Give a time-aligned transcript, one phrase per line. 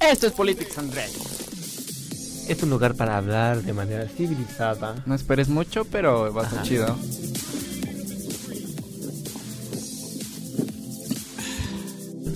[0.00, 0.94] Esto es Politics and.
[2.48, 5.02] Es un lugar para hablar de manera civilizada.
[5.06, 6.98] No esperes mucho, pero va a ser chido.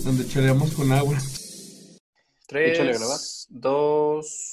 [0.03, 1.17] Donde choreamos con agua.
[2.47, 4.44] Tres, dos...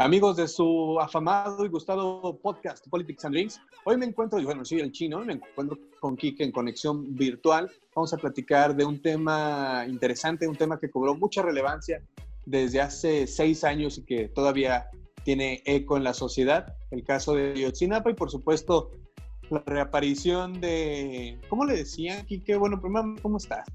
[0.00, 4.78] Amigos de su afamado y gustado podcast Politics and Drinks, hoy me encuentro, bueno, soy
[4.78, 7.68] el chino, me encuentro con Kike en conexión virtual.
[7.96, 12.00] Vamos a platicar de un tema interesante, un tema que cobró mucha relevancia
[12.46, 14.88] desde hace seis años y que todavía
[15.24, 18.92] tiene eco en la sociedad, el caso de Yotzinapa y por supuesto
[19.50, 22.54] la reaparición de, ¿cómo le decían, Kike?
[22.54, 23.66] Bueno, primero, ¿cómo estás?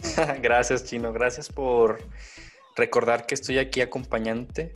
[0.42, 1.10] Gracias, Chino.
[1.14, 2.02] Gracias por
[2.76, 4.74] recordar que estoy aquí acompañante.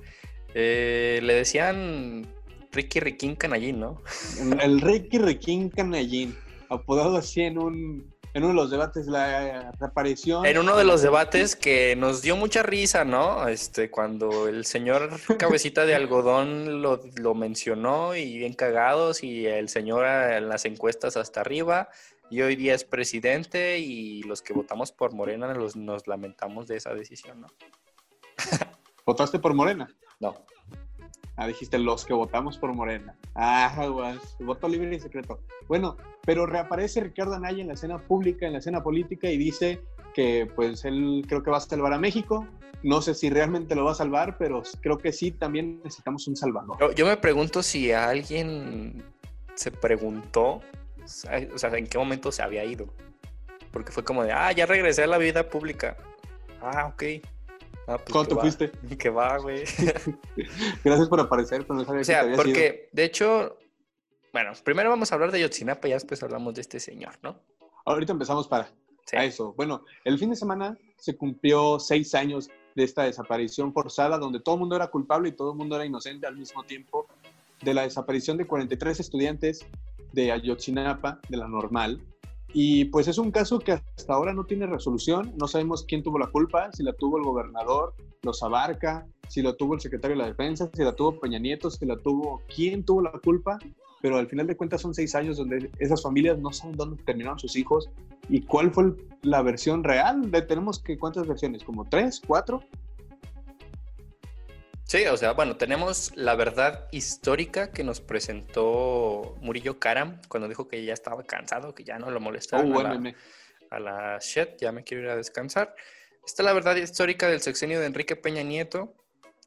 [0.55, 2.27] Eh, le decían
[2.73, 4.03] Ricky Riquín Canallín, ¿no?
[4.63, 6.37] El Ricky Riquín Canallín,
[6.69, 10.45] apodado así en un en uno de los debates, la reaparición.
[10.45, 13.47] En uno de los debates que nos dio mucha risa, ¿no?
[13.47, 19.69] Este, cuando el señor Cabecita de Algodón lo, lo mencionó y bien cagados, y el
[19.69, 21.91] señor en las encuestas hasta arriba,
[22.29, 26.79] y hoy día es presidente, y los que votamos por Morena los, nos lamentamos de
[26.79, 27.47] esa decisión, ¿no?
[29.07, 29.95] ¿Votaste por Morena?
[30.21, 30.35] No.
[31.37, 33.17] Ah, dijiste los que votamos por Morena.
[33.35, 35.41] Ah, guas, voto libre y secreto.
[35.67, 39.81] Bueno, pero reaparece Ricardo Anaya en la escena pública, en la escena política y dice
[40.15, 42.47] que pues él creo que va a salvar a México.
[42.85, 46.37] No sé si realmente lo va a salvar, pero creo que sí, también necesitamos un
[46.37, 46.77] salvador.
[46.79, 49.03] Yo, yo me pregunto si a alguien
[49.55, 50.61] se preguntó,
[51.03, 52.87] o sea, en qué momento se había ido.
[53.73, 55.97] Porque fue como de, ah, ya regresé a la vida pública.
[56.61, 57.03] Ah, ok.
[57.87, 58.41] Ah, pues ¿Cuándo que va.
[58.43, 58.73] fuiste?
[58.99, 59.65] Que va, güey.
[60.85, 62.37] Gracias por aparecer, pero no sabía O que te sea, ido.
[62.37, 63.59] porque de hecho,
[64.33, 67.41] bueno, primero vamos a hablar de Yotzinapa y después hablamos de este señor, ¿no?
[67.85, 68.71] Ahorita empezamos para
[69.07, 69.17] Sí.
[69.19, 69.53] a eso.
[69.53, 74.55] Bueno, el fin de semana se cumplió seis años de esta desaparición forzada, donde todo
[74.55, 77.07] el mundo era culpable y todo el mundo era inocente al mismo tiempo,
[77.63, 79.67] de la desaparición de 43 estudiantes
[80.13, 82.01] de Ayotzinapa, de la normal.
[82.57, 85.35] Y pues es un caso que hasta ahora no tiene resolución.
[85.37, 89.57] No sabemos quién tuvo la culpa, si la tuvo el gobernador, los abarca, si lo
[89.57, 92.85] tuvo el secretario de la defensa, si la tuvo Peña Nieto, si la tuvo, quién
[92.85, 93.59] tuvo la culpa.
[94.01, 97.41] Pero al final de cuentas son seis años donde esas familias no saben dónde terminaron
[97.41, 97.91] sus hijos
[98.29, 100.31] y cuál fue la versión real.
[100.47, 101.65] Tenemos que, ¿cuántas versiones?
[101.65, 102.61] ¿Como tres, cuatro?
[104.87, 110.69] Sí, o sea, bueno, tenemos la verdad histórica que nos presentó Murillo Karam cuando dijo
[110.69, 113.15] que ya estaba cansado, que ya no lo Oh, molestaban a, la,
[113.71, 115.75] a la shit, ya me quiero ir a descansar.
[116.25, 118.95] Está la verdad histórica del sexenio de Enrique Peña Nieto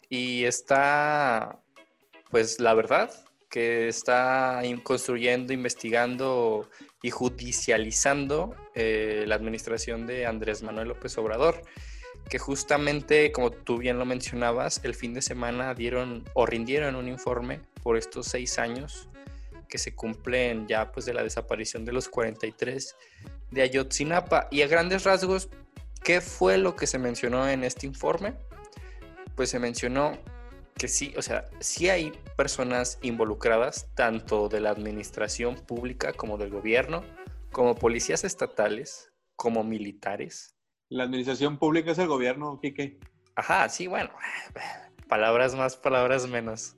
[0.10, 1.60] y está,
[2.32, 3.12] pues, la verdad
[3.50, 6.70] que está construyendo, investigando
[7.02, 11.62] y judicializando eh, la administración de Andrés Manuel López Obrador,
[12.30, 17.08] que justamente, como tú bien lo mencionabas, el fin de semana dieron o rindieron un
[17.08, 19.10] informe por estos seis años
[19.68, 22.96] que se cumplen ya pues de la desaparición de los 43
[23.52, 24.48] de Ayotzinapa.
[24.52, 25.50] Y a grandes rasgos,
[26.04, 28.34] ¿qué fue lo que se mencionó en este informe?
[29.36, 30.18] Pues se mencionó
[30.76, 36.52] que sí, o sea, sí hay personas involucradas, tanto de la administración pública como del
[36.52, 37.04] gobierno,
[37.52, 40.57] como policías estatales, como militares.
[40.90, 42.98] La administración pública es el gobierno, Quique.
[43.36, 44.10] Ajá, sí, bueno,
[45.08, 46.76] palabras más, palabras menos.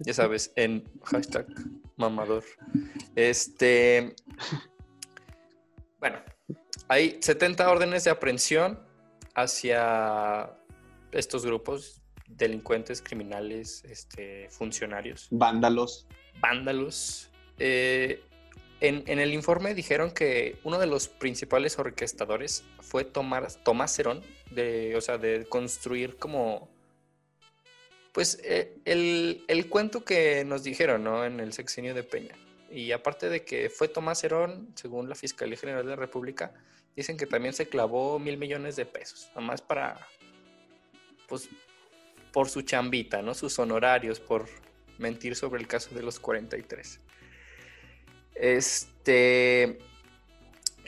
[0.00, 1.46] Ya sabes, en hashtag
[1.96, 2.42] mamador.
[3.14, 4.14] Este,
[5.98, 6.18] bueno,
[6.88, 8.80] hay 70 órdenes de aprehensión
[9.34, 10.50] hacia
[11.12, 16.06] estos grupos, delincuentes, criminales, este, funcionarios, Vándalos.
[16.40, 17.30] vándalos.
[17.58, 18.22] Eh,
[18.80, 24.96] en, el informe dijeron que uno de los principales orquestadores fue Tomás, Tomás Cerón, de,
[24.96, 26.68] o sea, de construir como,
[28.12, 31.24] pues, eh, el, el cuento que nos dijeron, ¿no?
[31.24, 32.34] En el sexenio de Peña.
[32.70, 36.52] Y aparte de que fue Tomás Cerón, según la Fiscalía General de la República,
[36.96, 40.06] dicen que también se clavó mil millones de pesos, nomás para,
[41.28, 41.48] pues,
[42.32, 43.34] por su chambita, ¿no?
[43.34, 44.46] Sus honorarios, por
[44.98, 47.00] mentir sobre el caso de los 43.
[48.40, 49.78] Este.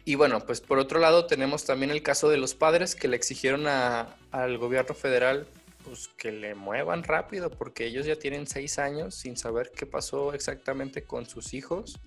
[0.05, 3.17] Y bueno, pues por otro lado tenemos también el caso de los padres que le
[3.17, 5.47] exigieron a- al gobierno federal
[5.85, 10.33] pues que le muevan rápido porque ellos ya tienen seis años sin saber qué pasó
[10.33, 12.01] exactamente con sus hijos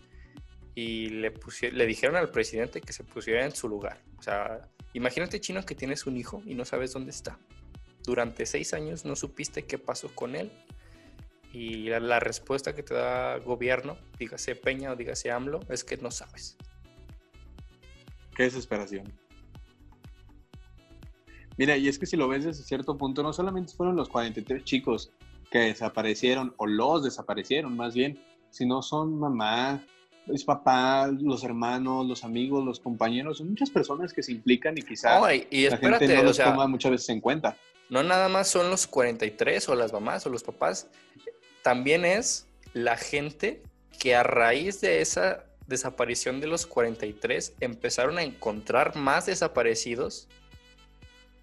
[0.76, 1.34] y le,
[1.72, 4.02] le dijeron al presidente que se pusiera en su lugar.
[4.18, 4.62] O sea,
[4.94, 7.38] imagínate chino que tienes un hijo y no sabes dónde está.
[8.04, 10.52] Durante seis años no supiste qué pasó con él
[11.56, 15.96] y la, la respuesta que te da gobierno, dígase Peña o dígase AMLO, es que
[15.96, 16.58] no sabes.
[18.36, 19.12] Qué desesperación.
[21.58, 24.66] Mira, y es que si lo ves desde cierto punto, no solamente fueron los 43
[24.66, 25.12] chicos
[25.50, 28.20] que desaparecieron, o los desaparecieron más bien,
[28.50, 29.82] sino son mamá,
[30.28, 34.82] es papá, los hermanos, los amigos, los compañeros, son muchas personas que se implican y
[34.82, 37.22] quizás No, y, y la gente espérate, no o los sea, toma muchas veces en
[37.22, 37.56] cuenta.
[37.90, 40.90] no nada más son los 43 o las mamás o los papás,
[41.66, 43.64] también es la gente
[43.98, 50.28] que a raíz de esa desaparición de los 43 empezaron a encontrar más desaparecidos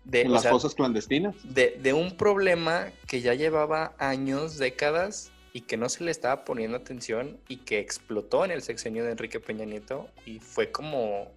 [0.04, 1.34] de, En las sea, fosas clandestinas.
[1.42, 6.44] de, de un problema que ya llevaba años, décadas y que no se le estaba
[6.44, 11.32] poniendo atención y que explotó en el sexenio de Enrique Peña Nieto y fue como,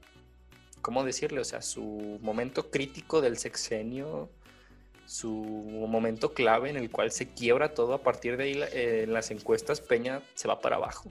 [0.84, 1.40] ¿cómo decirle?
[1.40, 4.30] O sea, su momento crítico del sexenio,
[5.06, 9.14] su momento clave en el cual se quiebra todo a partir de ahí eh, en
[9.14, 11.10] las encuestas Peña se va para abajo.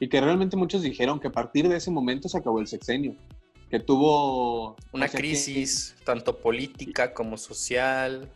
[0.00, 3.16] Y que realmente muchos dijeron que a partir de ese momento se acabó el sexenio.
[3.70, 4.76] Que tuvo...
[4.92, 8.30] Una o sea, que- crisis tanto política como social.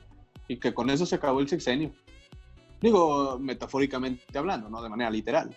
[0.48, 1.92] y que con eso se acabó el sexenio.
[2.80, 5.54] Digo, metafóricamente hablando, no de manera literal.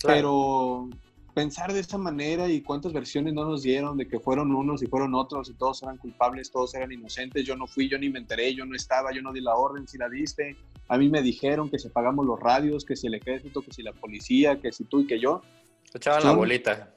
[0.00, 0.16] Claro.
[0.16, 0.88] Pero
[1.34, 4.86] pensar de esa manera y cuántas versiones no nos dieron de que fueron unos y
[4.86, 8.18] fueron otros y todos eran culpables, todos eran inocentes, yo no fui, yo ni me
[8.18, 10.56] enteré, yo no estaba, yo no di la orden, si la diste,
[10.88, 13.82] a mí me dijeron que si pagamos los radios, que si el ejército, que si
[13.82, 15.42] la policía, que si tú y que yo,
[15.90, 16.94] Se echaban la bolita.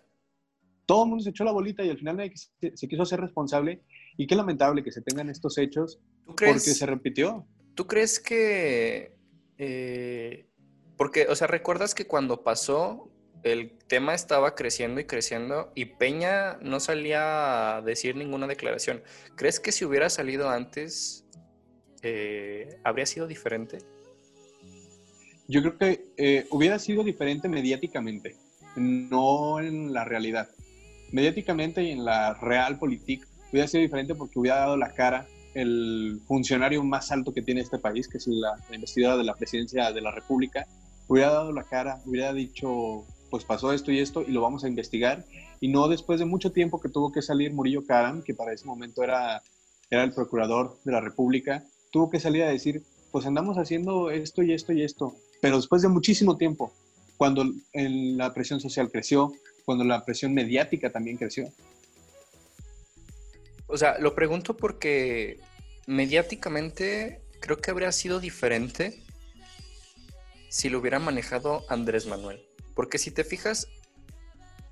[0.85, 3.21] todo el mundo se echó la bolita y al final nadie se, se quiso ser
[3.21, 3.83] responsable
[4.17, 6.53] y qué lamentable que se tengan estos hechos ¿Tú crees?
[6.53, 7.45] porque se repitió.
[7.75, 9.15] ¿Tú crees que...
[9.57, 10.47] eh,
[10.97, 13.09] porque, o sea, recuerdas que cuando pasó,
[13.43, 19.03] el tema estaba creciendo y creciendo y Peña no salía a decir ninguna declaración.
[19.35, 21.25] ¿Crees que si hubiera salido antes,
[22.01, 23.79] eh, habría sido diferente?
[25.47, 28.37] Yo creo que eh, hubiera sido diferente mediáticamente,
[28.77, 30.49] no en la realidad.
[31.11, 36.19] Mediáticamente y en la real política hubiera sido diferente porque hubiera dado la cara el
[36.25, 39.91] funcionario más alto que tiene este país, que es la, la investidura de la presidencia
[39.91, 40.65] de la República,
[41.07, 44.67] hubiera dado la cara, hubiera dicho, pues pasó esto y esto y lo vamos a
[44.67, 45.25] investigar.
[45.59, 48.67] Y no después de mucho tiempo que tuvo que salir Murillo Karam, que para ese
[48.67, 49.41] momento era,
[49.89, 54.43] era el procurador de la República, tuvo que salir a decir, pues andamos haciendo esto
[54.43, 55.15] y esto y esto.
[55.41, 56.73] Pero después de muchísimo tiempo,
[57.17, 57.43] cuando
[57.73, 59.33] la presión social creció,
[59.65, 61.51] cuando la presión mediática también creció.
[63.65, 65.39] O sea, lo pregunto porque
[65.87, 69.01] mediáticamente creo que habría sido diferente
[70.49, 72.52] si lo hubiera manejado Andrés Manuel.
[72.73, 73.67] Porque si te fijas,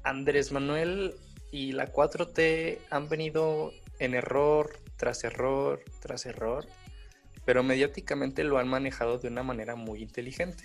[0.04, 1.16] Andrés Manuel
[1.52, 6.68] y la 4T han venido en error tras error tras error,
[7.46, 10.64] pero mediáticamente lo han manejado de una manera muy inteligente.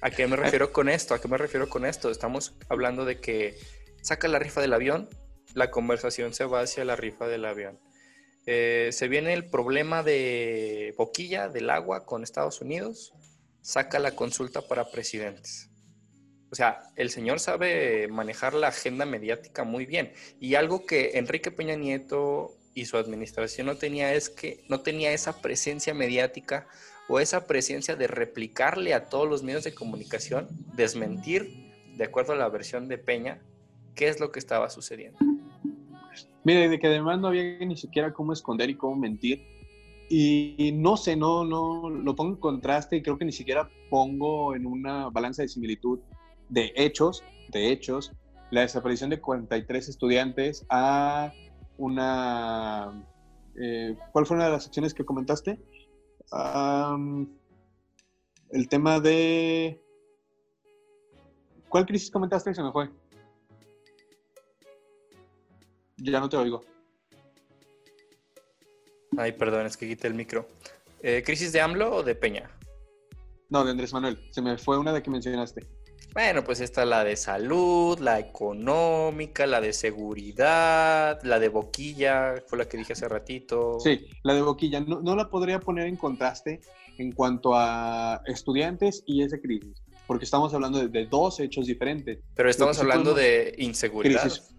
[0.00, 1.14] ¿A qué me refiero con esto?
[1.14, 2.10] ¿A qué me refiero con esto?
[2.10, 3.56] Estamos hablando de que
[4.02, 5.08] saca la rifa del avión,
[5.54, 7.78] la conversación se va hacia la rifa del avión.
[8.46, 13.12] Eh, se viene el problema de boquilla del agua con Estados Unidos,
[13.66, 15.68] saca la consulta para presidentes.
[16.52, 20.12] O sea, el señor sabe manejar la agenda mediática muy bien.
[20.38, 25.10] Y algo que Enrique Peña Nieto y su administración no tenía es que no tenía
[25.10, 26.68] esa presencia mediática
[27.08, 30.46] o esa presencia de replicarle a todos los medios de comunicación,
[30.76, 33.42] desmentir, de acuerdo a la versión de Peña,
[33.96, 35.18] qué es lo que estaba sucediendo.
[36.44, 39.55] Mira, de que además no había ni siquiera cómo esconder y cómo mentir.
[40.08, 44.54] Y no sé, no, no, lo pongo en contraste y creo que ni siquiera pongo
[44.54, 45.98] en una balanza de similitud
[46.48, 48.12] de hechos, de hechos,
[48.50, 51.32] la desaparición de 43 estudiantes a
[51.78, 53.04] una...
[53.60, 55.58] eh, ¿Cuál fue una de las acciones que comentaste?
[56.30, 57.28] Am,
[58.50, 59.82] el tema de...
[61.68, 62.54] ¿Cuál crisis comentaste?
[62.54, 62.88] Se me fue.
[65.96, 66.62] Ya no te oigo.
[69.16, 70.48] Ay, perdón, es que quité el micro.
[71.02, 72.50] Eh, ¿Crisis de AMLO o de Peña?
[73.48, 74.18] No, de Andrés Manuel.
[74.30, 75.66] Se me fue una de que mencionaste.
[76.12, 82.56] Bueno, pues está la de salud, la económica, la de seguridad, la de boquilla, fue
[82.56, 83.78] la que dije hace ratito.
[83.80, 84.80] Sí, la de Boquilla.
[84.80, 86.60] No, no la podría poner en contraste
[86.96, 92.18] en cuanto a estudiantes y esa crisis, porque estamos hablando de, de dos hechos diferentes.
[92.34, 94.22] Pero estamos hablando de inseguridad.
[94.22, 94.55] Crisis.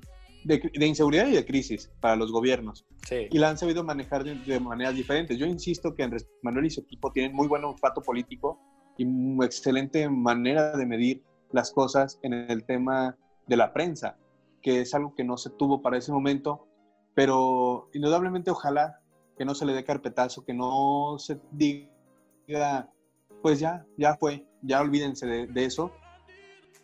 [0.48, 2.86] De, de inseguridad y de crisis para los gobiernos.
[3.08, 3.28] Sí.
[3.30, 5.38] Y la han sabido manejar de, de maneras diferentes.
[5.38, 8.58] Yo insisto que Andrés Manuel y su equipo tienen muy buen olfato político
[8.98, 14.18] y una excelente manera de medir las cosas en el tema de la prensa,
[14.62, 16.68] que es algo que no se tuvo para ese momento,
[17.14, 19.00] pero indudablemente ojalá
[19.38, 22.90] que no se le dé carpetazo, que no se diga,
[23.42, 25.92] pues ya, ya fue, ya olvídense de, de eso,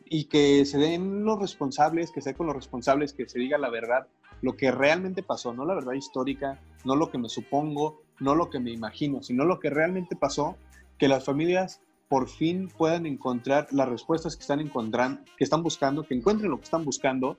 [0.06, 3.70] y que se den los responsables, que se con los responsables, que se diga la
[3.70, 4.08] verdad
[4.42, 8.50] lo que realmente pasó, no la verdad histórica, no lo que me supongo, no lo
[8.50, 10.58] que me imagino, sino lo que realmente pasó,
[10.98, 11.80] que las familias
[12.10, 16.58] por fin puedan encontrar las respuestas que están encontrando, que están buscando, que encuentren lo
[16.58, 17.38] que están buscando,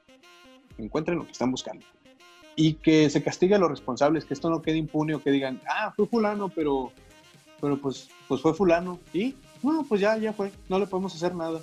[0.77, 1.85] que encuentren lo que están buscando.
[2.57, 5.61] Y que se castigue a los responsables, que esto no quede impune o que digan,
[5.69, 6.91] ah, fue fulano, pero,
[7.61, 8.99] pero pues, pues fue fulano.
[9.13, 11.61] Y, no, pues ya, ya fue, no le podemos hacer nada.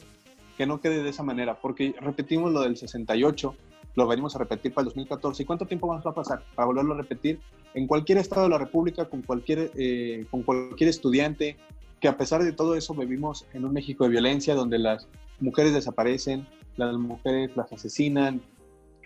[0.58, 3.56] Que no quede de esa manera, porque repetimos lo del 68,
[3.96, 5.44] lo venimos a repetir para el 2014.
[5.44, 7.40] ¿Y cuánto tiempo más va a pasar para volverlo a repetir?
[7.74, 11.58] En cualquier estado de la República, con cualquier, eh, con cualquier estudiante,
[12.00, 15.08] que a pesar de todo eso vivimos en un México de violencia donde las
[15.40, 18.42] mujeres desaparecen, las mujeres las asesinan,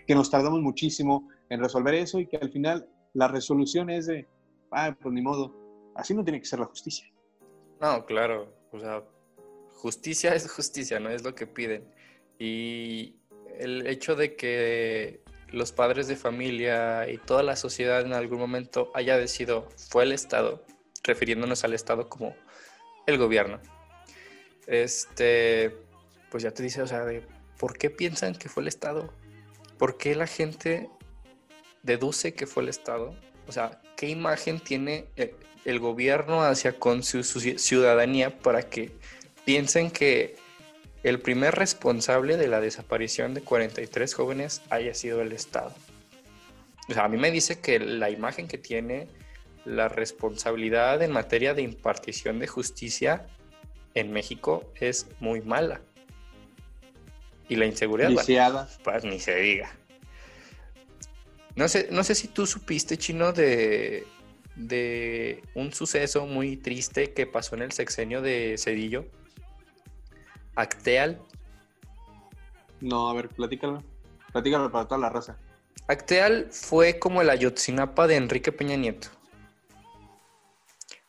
[0.06, 4.26] que nos tardamos muchísimo en resolver eso y que al final la resolución es de,
[4.70, 5.52] ah, pues ni modo,
[5.94, 7.06] así no tiene que ser la justicia.
[7.80, 9.02] No, claro, o sea,
[9.76, 11.84] justicia es justicia, no es lo que piden.
[12.38, 13.16] Y
[13.58, 18.90] el hecho de que los padres de familia y toda la sociedad en algún momento
[18.94, 20.64] haya decidido fue el Estado,
[21.04, 22.34] refiriéndonos al Estado como
[23.06, 23.60] el gobierno.
[24.66, 25.76] Este,
[26.30, 27.24] pues ya te dice, o sea, de
[27.58, 29.12] por qué piensan que fue el Estado,
[29.78, 30.90] por qué la gente
[31.82, 33.14] deduce que fue el Estado,
[33.46, 38.92] o sea, qué imagen tiene eh, el gobierno hacia con su, ciudadanía para que
[39.46, 40.36] piensen que
[41.04, 45.72] el primer responsable de la desaparición de 43 jóvenes haya sido el Estado.
[46.88, 49.06] O sea, a mí me dice que la imagen que tiene
[49.64, 53.28] la responsabilidad en materia de impartición de justicia
[53.94, 55.80] en México es muy mala.
[57.48, 59.70] Y la inseguridad, pues ni se diga.
[61.54, 64.04] No sé, no sé si tú supiste, Chino, de,
[64.56, 69.06] de un suceso muy triste que pasó en el sexenio de Cedillo.
[70.56, 71.22] Acteal.
[72.80, 73.84] No, a ver, platícalo.
[74.32, 75.38] Platícalo para toda la raza.
[75.86, 79.08] Acteal fue como el Ayotzinapa de Enrique Peña Nieto.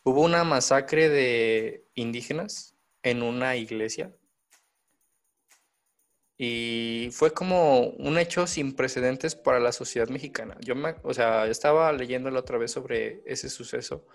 [0.04, 4.14] Hubo una masacre de indígenas en una iglesia
[6.38, 10.56] y fue como un hecho sin precedentes para la sociedad mexicana.
[10.60, 14.06] Yo me, o sea, estaba leyendo la otra vez sobre ese suceso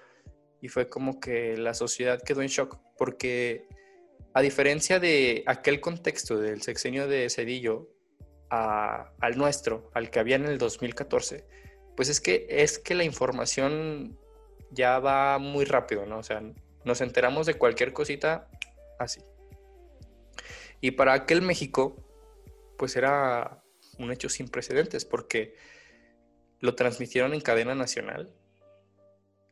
[0.61, 3.67] y fue como que la sociedad quedó en shock porque
[4.33, 7.89] a diferencia de aquel contexto del sexenio de Cedillo
[8.49, 11.45] al nuestro, al que había en el 2014,
[11.95, 14.17] pues es que es que la información
[14.71, 16.19] ya va muy rápido, ¿no?
[16.19, 16.41] O sea,
[16.83, 18.49] nos enteramos de cualquier cosita
[18.99, 19.21] así.
[20.81, 21.95] Y para aquel México,
[22.77, 23.63] pues era
[23.97, 25.55] un hecho sin precedentes, porque
[26.59, 28.33] lo transmitieron en cadena nacional,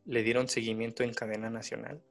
[0.06, 2.02] le dieron seguimiento en cadena nacional,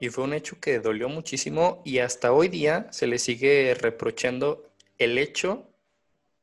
[0.00, 4.72] y fue un hecho que dolió muchísimo y hasta hoy día se le sigue reprochando
[4.98, 5.68] el hecho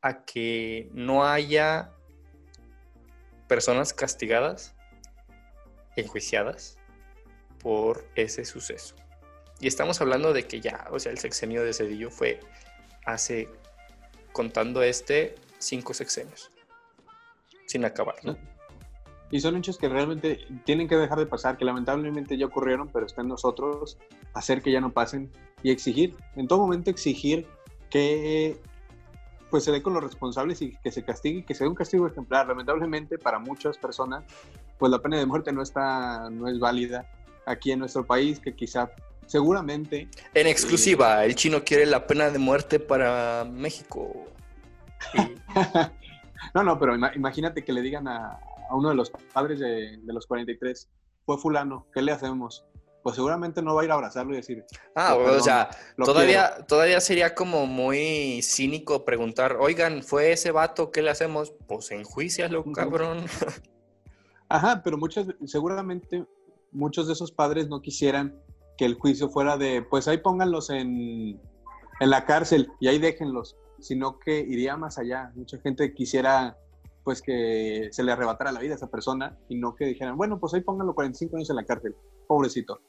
[0.01, 1.91] a que no haya
[3.47, 4.75] personas castigadas
[5.95, 6.77] enjuiciadas
[7.59, 8.95] por ese suceso.
[9.59, 12.39] Y estamos hablando de que ya, o sea, el sexenio de Cedillo fue
[13.05, 13.49] hace,
[14.33, 16.51] contando este, cinco sexenios,
[17.65, 18.37] sin acabar, ¿no?
[19.29, 23.05] Y son hechos que realmente tienen que dejar de pasar, que lamentablemente ya ocurrieron, pero
[23.05, 23.97] está en nosotros
[24.33, 25.29] hacer que ya no pasen
[25.63, 27.45] y exigir, en todo momento exigir
[27.89, 28.59] que
[29.49, 32.07] pues se dé con los responsables y que se castigue, que se dé un castigo
[32.07, 32.47] ejemplar.
[32.47, 34.23] Lamentablemente para muchas personas,
[34.77, 37.05] pues la pena de muerte no está, no es válida
[37.45, 38.91] aquí en nuestro país, que quizá,
[39.25, 40.09] seguramente.
[40.33, 44.25] En exclusiva, el chino quiere la pena de muerte para México.
[46.53, 48.39] no, no, pero imagínate que le digan a,
[48.71, 50.89] uno de los padres de, de los 43,
[51.25, 52.65] fue fulano, ¿qué le hacemos?
[53.07, 54.65] pues seguramente no va a ir a abrazarlo y decir.
[54.93, 60.91] Ah, o sea, todavía, todavía sería como muy cínico preguntar, oigan, ¿fue ese vato?
[60.91, 61.53] ¿Qué le hacemos?
[61.69, 63.23] Pues enjuicialo, cabrón.
[64.49, 66.25] Ajá, pero muchos, seguramente
[66.73, 68.35] muchos de esos padres no quisieran
[68.77, 71.39] que el juicio fuera de, pues ahí pónganlos en,
[72.01, 75.31] en la cárcel y ahí déjenlos, sino que iría más allá.
[75.33, 76.57] Mucha gente quisiera
[77.07, 80.41] pues que se le arrebatara la vida a esa persona y no que dijeran, bueno,
[80.41, 81.95] pues ahí pónganlo 45 años en la cárcel,
[82.27, 82.81] pobrecito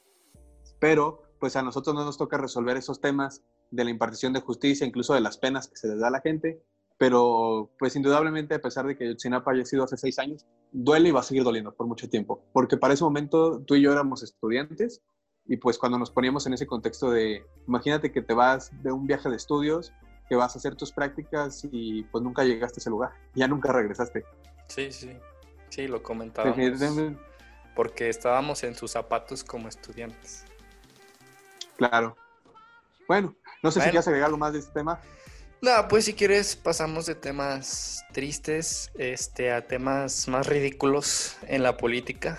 [0.81, 4.85] pero pues a nosotros no nos toca resolver esos temas de la impartición de justicia,
[4.85, 6.61] incluso de las penas que se les da a la gente,
[6.99, 11.13] pero pues indudablemente a pesar de que Yotzinapa haya sido hace seis años, duele y
[11.13, 14.25] va a seguir doliendo por mucho tiempo, porque para ese momento tú y yo éramos
[14.25, 15.01] estudiantes
[15.47, 19.07] y pues cuando nos poníamos en ese contexto de, imagínate que te vas de un
[19.07, 19.93] viaje de estudios,
[20.29, 23.73] que vas a hacer tus prácticas y pues nunca llegaste a ese lugar, ya nunca
[23.73, 24.25] regresaste.
[24.67, 25.17] Sí, sí,
[25.71, 26.57] sí, lo comentábamos.
[27.75, 30.45] Porque estábamos en sus zapatos como estudiantes.
[31.77, 32.17] Claro.
[33.07, 35.01] Bueno, no sé si quieres agregar algo más de este tema.
[35.63, 41.77] No, pues si quieres pasamos de temas tristes este, a temas más ridículos en la
[41.77, 42.39] política.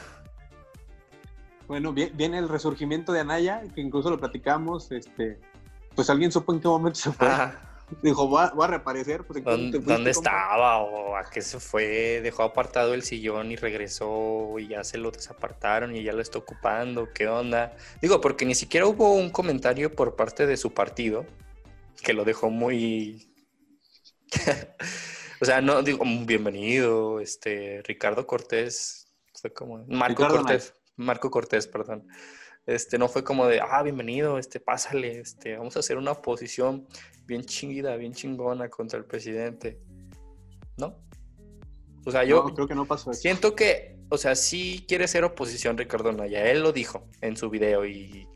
[1.67, 5.39] Bueno, vi- viene el resurgimiento de Anaya, que incluso lo platicamos, este,
[5.95, 7.27] pues alguien supo en qué momento se fue.
[7.27, 7.61] Ajá.
[8.01, 9.25] Dijo, va, va a reaparecer.
[9.25, 12.21] Pues, ¿en qué ¿Dónde, dónde estaba o a qué se fue?
[12.21, 16.37] Dejó apartado el sillón y regresó y ya se lo desapartaron y ya lo está
[16.37, 17.09] ocupando.
[17.13, 17.75] ¿Qué onda?
[18.01, 21.25] Digo, porque ni siquiera hubo un comentario por parte de su partido
[22.03, 23.33] que lo dejó muy...
[25.41, 29.85] o sea, no digo, "Mm, bienvenido, este, Ricardo Cortés, fue como...
[29.87, 32.07] Marco Ricardo Cortés, Marco Cortés, perdón.
[32.69, 36.87] Este, no fue como de, ah, bienvenido, este, pásale, este, vamos a hacer una oposición
[37.25, 39.79] bien chingida, bien chingona contra el presidente.
[40.77, 40.95] ¿No?
[42.05, 43.19] O sea, yo No, creo que no pasó eso.
[43.19, 47.49] siento que, o sea, sí quiere ser oposición Ricardo Naya, él lo dijo en su
[47.49, 48.27] video y,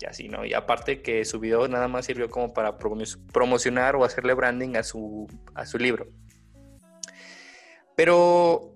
[0.00, 0.44] y así, ¿no?
[0.44, 4.74] Y aparte que su video nada más sirvió como para promo- promocionar o hacerle branding
[4.74, 6.08] a su, a su libro.
[7.94, 8.74] Pero,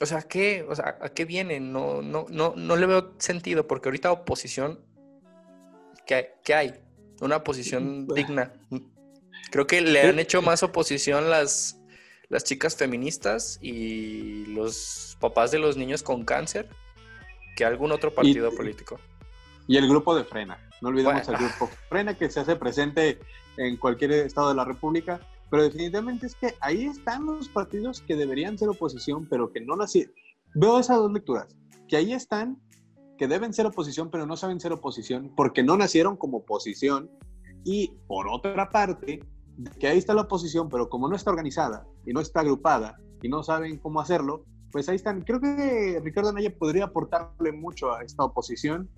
[0.00, 0.64] o sea, ¿qué?
[0.68, 1.60] O sea, ¿a qué viene?
[1.60, 4.80] No, no, no, no le veo sentido, porque ahorita oposición,
[6.06, 6.74] ¿qué, qué hay?
[7.20, 8.52] Una oposición digna.
[9.50, 11.80] Creo que le han hecho más oposición las,
[12.28, 16.68] las chicas feministas y los papás de los niños con cáncer
[17.56, 19.00] que algún otro partido político.
[19.66, 20.58] Y el grupo de Frena.
[20.80, 21.38] No olvidemos Bueno.
[21.38, 23.18] el grupo Frena que se hace presente
[23.56, 25.20] en cualquier estado de la República.
[25.50, 29.76] Pero definitivamente es que ahí están los partidos que deberían ser oposición, pero que no
[29.76, 30.12] nacieron.
[30.54, 31.56] Veo esas dos lecturas.
[31.88, 32.60] Que ahí están,
[33.16, 37.10] que deben ser oposición, pero no saben ser oposición porque no nacieron como oposición.
[37.64, 39.20] Y por otra parte,
[39.78, 43.28] que ahí está la oposición, pero como no está organizada y no está agrupada y
[43.28, 45.22] no saben cómo hacerlo, pues ahí están.
[45.22, 48.88] Creo que Ricardo Anaya podría aportarle mucho a esta oposición,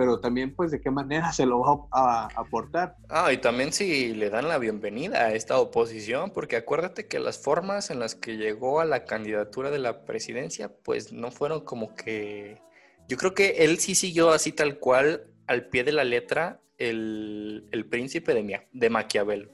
[0.00, 2.96] pero también pues de qué manera se lo va a, aportar.
[3.10, 7.36] Ah, y también si le dan la bienvenida a esta oposición, porque acuérdate que las
[7.36, 11.94] formas en las que llegó a la candidatura de la presidencia, pues no fueron como
[11.94, 12.62] que...
[13.08, 17.68] Yo creo que él sí siguió así tal cual, al pie de la letra, el,
[17.70, 19.50] el príncipe de, Mia- de Maquiavelo.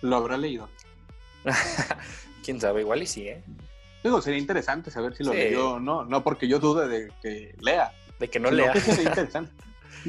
[0.00, 0.70] Lo habrá leído.
[2.42, 3.42] Quién sabe, igual y sí, ¿eh?
[4.02, 5.36] Digo, sería interesante saber si lo Sí.
[5.36, 7.92] leyó o no, no porque yo dude de que lea.
[8.18, 8.72] De que no lea.
[8.72, 9.52] que sería interesante.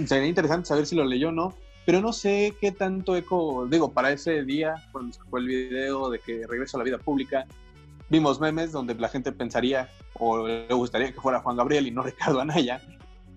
[0.05, 3.93] sería interesante saber si lo leyó o no, pero no sé qué tanto eco, digo,
[3.93, 7.47] para ese día, cuando fue el video de que regreso a la vida pública,
[8.09, 12.03] vimos memes donde la gente pensaría o le gustaría que fuera Juan Gabriel y no
[12.03, 12.81] Ricardo Anaya,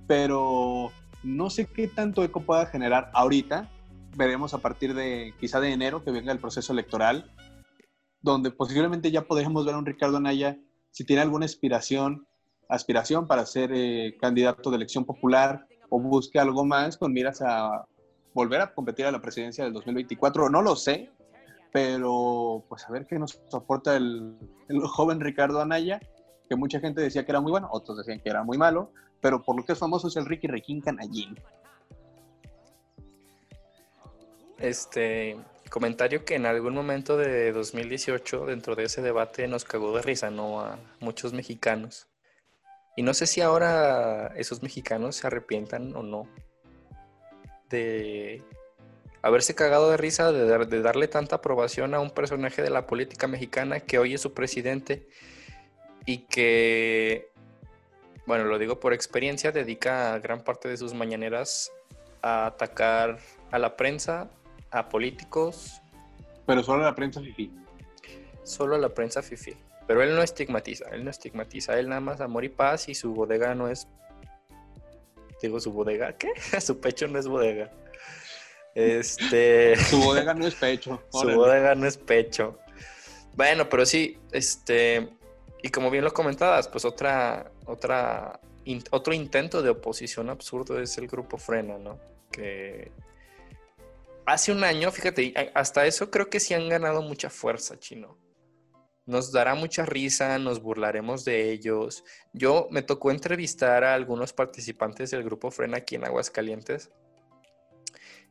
[0.09, 0.91] pero
[1.23, 3.71] no sé qué tanto eco pueda generar ahorita.
[4.17, 7.31] Veremos a partir de quizá de enero que venga el proceso electoral,
[8.21, 10.59] donde posiblemente ya podremos ver a un Ricardo Anaya
[10.91, 12.27] si tiene alguna aspiración,
[12.71, 17.85] aspiración para ser eh, candidato de elección popular o busque algo más con miras a
[18.33, 20.49] volver a competir a la presidencia del 2024.
[20.49, 21.11] No lo sé,
[21.73, 24.37] pero pues a ver qué nos aporta el,
[24.85, 26.01] joven Ricardo Anaya,
[26.49, 29.43] que mucha gente decía que era muy bueno, otros decían que era muy malo, pero
[29.43, 31.37] por lo que es famoso es el Ricky Requín Canallín.
[34.59, 35.37] Este
[35.71, 40.31] comentario que en algún momento de 2018, dentro de ese debate, nos cagó de risa,
[40.31, 40.61] ¿no?
[40.61, 42.10] A muchos mexicanos.
[42.97, 46.27] Y no sé si ahora esos mexicanos se arrepientan o no
[47.69, 48.43] de
[49.23, 52.87] haberse cagado de risa, de, dar- de darle tanta aprobación a un personaje de la
[52.87, 55.07] política mexicana que hoy es su presidente
[56.07, 57.31] y que,
[58.27, 61.71] bueno, lo digo por experiencia, dedica gran parte de sus mañaneras
[62.23, 63.19] a atacar
[63.51, 64.29] a la prensa,
[64.71, 65.81] a políticos,
[66.47, 67.53] Pero solo la prensa fifi.
[68.43, 69.57] Solo a la prensa fifi.
[69.87, 73.13] Pero él no estigmatiza, él no estigmatiza, él nada más amor y paz y su
[73.13, 73.89] bodega no es...
[75.43, 76.29] Digo, su bodega, ¿qué?
[76.61, 77.73] su pecho no es bodega.
[78.75, 79.75] Este...
[79.91, 81.03] Su bodega no es pecho.
[81.11, 82.59] Su bodega no es pecho.
[83.35, 85.09] Bueno, pero sí, este,
[85.63, 90.99] y como bien lo comentabas, pues otra, otra, in- otro intento de oposición absurdo es
[90.99, 91.99] el grupo Frena, ¿no?
[92.31, 92.93] Que
[94.27, 98.17] hace un año, fíjate, hasta eso creo que sí han ganado mucha fuerza, chino.
[99.11, 102.05] Nos dará mucha risa, nos burlaremos de ellos.
[102.33, 106.93] Yo me tocó entrevistar a algunos participantes del grupo Frena aquí en Aguascalientes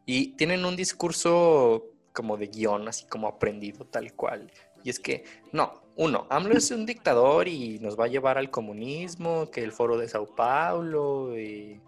[0.06, 4.54] y tienen un discurso como de guion, así como aprendido tal cual.
[4.86, 8.50] Y es que, no, uno, AMLO es un dictador y nos va a llevar al
[8.50, 11.82] comunismo, que el foro de Sao Paulo y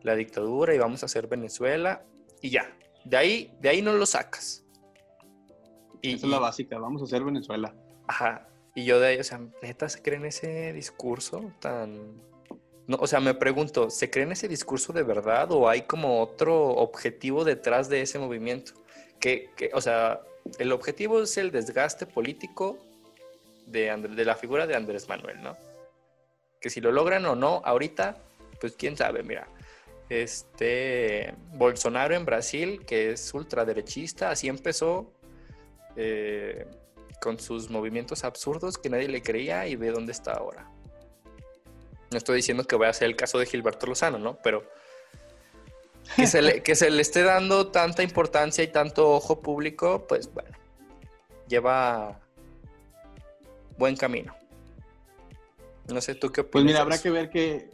[0.00, 2.06] la dictadura y vamos a hacer Venezuela
[2.40, 2.74] y ya.
[3.04, 4.64] De ahí, de ahí no lo sacas.
[6.00, 7.74] Y, Esa es la básica, vamos a hacer Venezuela.
[8.10, 8.48] Ajá.
[8.74, 12.20] Y yo de ahí, o sea, neta, ¿se creen ese discurso tan...
[12.88, 16.70] No, o sea, me pregunto, ¿se creen ese discurso de verdad o hay como otro
[16.70, 18.72] objetivo detrás de ese movimiento?
[19.20, 20.22] Que, que, o sea,
[20.58, 22.78] el objetivo es el desgaste político
[23.66, 25.56] de, de la figura de Andrés Manuel, ¿no?
[26.60, 28.16] Que si lo logran o no, ahorita,
[28.60, 29.46] pues quién sabe, mira.
[30.08, 35.12] Este Bolsonaro en Brasil, que es ultraderechista, así empezó
[35.94, 36.66] eh,
[37.20, 40.70] con sus movimientos absurdos que nadie le creía y ve dónde está ahora.
[42.10, 44.38] No estoy diciendo que vaya a ser el caso de Gilberto Lozano, ¿no?
[44.42, 44.64] Pero
[46.16, 50.32] que se, le, que se le esté dando tanta importancia y tanto ojo público, pues
[50.32, 50.56] bueno,
[51.48, 52.20] lleva
[53.76, 54.34] buen camino.
[55.88, 56.52] No sé, ¿tú qué opinas?
[56.52, 57.70] Pues mira, habrá que ver qué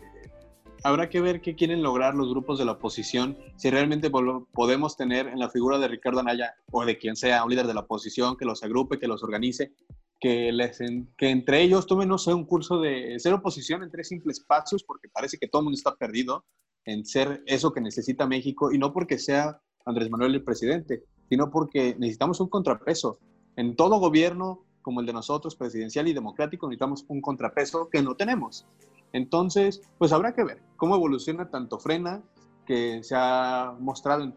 [0.86, 5.26] habrá que ver qué quieren lograr los grupos de la oposición, si realmente podemos tener
[5.26, 8.36] en la figura de Ricardo Anaya o de quien sea un líder de la oposición
[8.36, 9.72] que los agrupe, que los organice,
[10.20, 10.78] que, les,
[11.18, 14.84] que entre ellos tomen, no sé, un curso de ser oposición en tres simples pasos,
[14.84, 16.44] porque parece que todo el mundo está perdido
[16.84, 21.50] en ser eso que necesita México, y no porque sea Andrés Manuel el presidente, sino
[21.50, 23.18] porque necesitamos un contrapeso.
[23.56, 28.14] En todo gobierno como el de nosotros, presidencial y democrático, necesitamos un contrapeso que no
[28.14, 28.68] tenemos.
[29.12, 32.22] Entonces, pues habrá que ver cómo evoluciona tanto Frena,
[32.66, 34.34] que se ha mostrado en,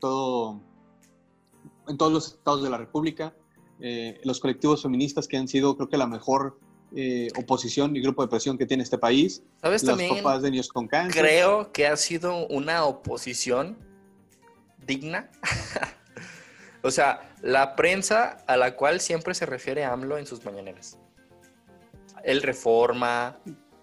[0.00, 0.60] todo,
[1.86, 3.34] en todos los estados de la República,
[3.80, 6.58] eh, los colectivos feministas que han sido, creo que, la mejor
[6.94, 9.42] eh, oposición y grupo de presión que tiene este país.
[9.60, 10.16] ¿Sabes las también?
[10.16, 11.22] copas de niños con cáncer.
[11.22, 13.76] Creo que ha sido una oposición
[14.86, 15.30] digna.
[16.82, 20.98] o sea, la prensa a la cual siempre se refiere AMLO en sus mañaneras.
[22.24, 23.38] El Reforma,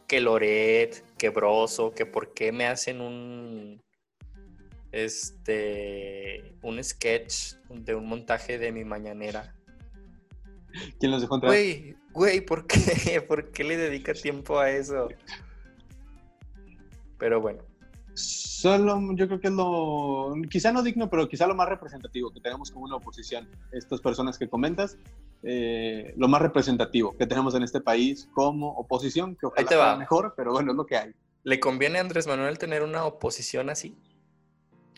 [0.08, 3.82] que Loret, que Broso, que por qué me hacen un
[4.92, 9.56] este un sketch de un montaje de mi mañanera.
[11.00, 11.52] ¿Quién los dejó entrar?
[11.52, 13.22] Güey, güey, ¿por qué?
[13.28, 15.10] ¿Por qué le dedica tiempo a eso?
[17.18, 17.64] Pero bueno.
[18.16, 22.40] Solo, yo creo que es lo, quizá no digno, pero quizá lo más representativo que
[22.40, 23.50] tenemos como una oposición.
[23.72, 24.98] Estas personas que comentas,
[25.44, 30.34] eh, lo más representativo que tenemos en este país como oposición, que ojalá sea mejor,
[30.38, 31.14] pero bueno, es lo que hay.
[31.44, 33.98] ¿Le conviene a Andrés Manuel tener una oposición así?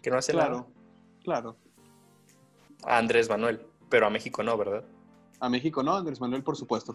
[0.03, 0.67] Que no hace claro,
[1.23, 1.57] Claro,
[2.83, 4.83] A Andrés Manuel, pero a México no, ¿verdad?
[5.39, 6.93] A México no, Andrés Manuel por supuesto.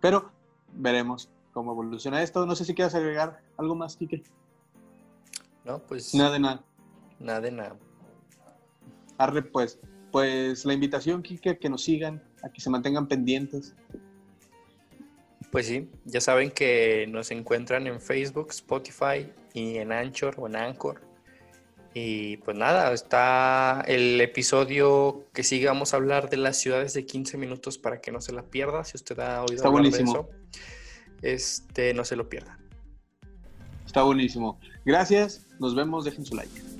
[0.00, 0.32] Pero
[0.72, 2.46] veremos cómo evoluciona esto.
[2.46, 4.22] No sé si quieres agregar algo más, Kike.
[5.64, 6.14] No, pues...
[6.14, 6.64] Nada de nada.
[7.18, 7.76] Nada de nada.
[9.18, 9.78] Arre, pues
[10.14, 13.74] pues la invitación, Kike, que nos sigan, a que se mantengan pendientes.
[15.50, 20.54] Pues sí, ya saben que nos encuentran en Facebook, Spotify y en Anchor o en
[20.54, 21.00] Anchor.
[21.94, 27.04] Y pues nada, está el episodio que sigue, vamos a hablar de las ciudades de
[27.04, 28.84] 15 minutos para que no se la pierda.
[28.84, 30.12] Si usted ha oído está hablar buenísimo.
[31.22, 32.56] de eso, este, no se lo pierda.
[33.84, 34.60] Está buenísimo.
[34.84, 36.73] Gracias, nos vemos, dejen su like.